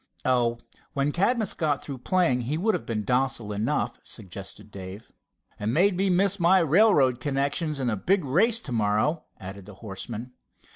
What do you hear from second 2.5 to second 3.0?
would have